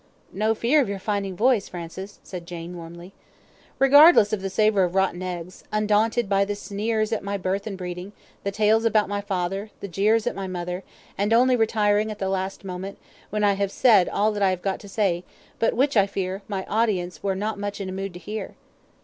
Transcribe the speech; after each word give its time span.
"No 0.33 0.55
fear 0.55 0.81
of 0.81 0.89
your 0.89 0.97
finding 0.97 1.35
voice, 1.35 1.67
Francis," 1.69 2.19
said 2.23 2.47
Jane, 2.47 2.75
warmly. 2.75 3.13
"Regardless 3.77 4.33
of 4.33 4.41
the 4.41 4.49
savour 4.49 4.83
of 4.83 4.95
rotten 4.95 5.21
eggs; 5.21 5.63
undaunted 5.71 6.27
by 6.27 6.43
the 6.43 6.55
sneers 6.55 7.13
at 7.13 7.23
my 7.23 7.37
birth 7.37 7.67
and 7.67 7.77
breeding; 7.77 8.11
the 8.43 8.49
tales 8.49 8.83
about 8.83 9.07
my 9.07 9.21
father, 9.21 9.69
the 9.79 9.87
jeers 9.87 10.25
at 10.25 10.33
my 10.33 10.47
mother; 10.47 10.83
and 11.19 11.31
only 11.31 11.55
retiring 11.55 12.09
at 12.09 12.17
the 12.17 12.29
last 12.29 12.65
moment, 12.65 12.97
when 13.29 13.43
I 13.43 13.53
have 13.53 13.71
said 13.71 14.09
all 14.09 14.31
that 14.31 14.41
I 14.41 14.49
have 14.49 14.63
got 14.63 14.79
to 14.79 14.89
say, 14.89 15.23
but 15.59 15.75
which, 15.75 15.95
I 15.95 16.07
fear, 16.07 16.41
my 16.47 16.65
audience 16.65 17.21
were 17.21 17.35
not 17.35 17.59
much 17.59 17.79
in 17.79 17.87
a 17.87 17.91
mood 17.91 18.13
to 18.15 18.19
hear. 18.19 18.55